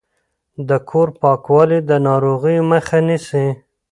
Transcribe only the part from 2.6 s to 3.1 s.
مخه